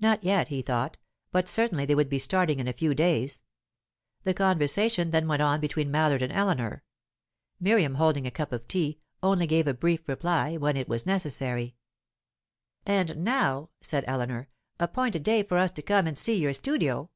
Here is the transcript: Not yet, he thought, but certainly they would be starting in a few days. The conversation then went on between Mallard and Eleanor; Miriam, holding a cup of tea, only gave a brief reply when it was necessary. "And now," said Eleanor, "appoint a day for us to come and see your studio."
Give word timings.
Not 0.00 0.24
yet, 0.24 0.48
he 0.48 0.60
thought, 0.60 0.96
but 1.30 1.48
certainly 1.48 1.86
they 1.86 1.94
would 1.94 2.08
be 2.08 2.18
starting 2.18 2.58
in 2.58 2.66
a 2.66 2.72
few 2.72 2.96
days. 2.96 3.44
The 4.24 4.34
conversation 4.34 5.10
then 5.12 5.28
went 5.28 5.40
on 5.40 5.60
between 5.60 5.88
Mallard 5.88 6.20
and 6.20 6.32
Eleanor; 6.32 6.82
Miriam, 7.60 7.94
holding 7.94 8.26
a 8.26 8.32
cup 8.32 8.50
of 8.50 8.66
tea, 8.66 8.98
only 9.22 9.46
gave 9.46 9.68
a 9.68 9.72
brief 9.72 10.08
reply 10.08 10.56
when 10.56 10.76
it 10.76 10.88
was 10.88 11.06
necessary. 11.06 11.76
"And 12.86 13.18
now," 13.18 13.70
said 13.80 14.02
Eleanor, 14.08 14.48
"appoint 14.80 15.14
a 15.14 15.20
day 15.20 15.44
for 15.44 15.58
us 15.58 15.70
to 15.70 15.82
come 15.82 16.08
and 16.08 16.18
see 16.18 16.40
your 16.40 16.52
studio." 16.54 17.10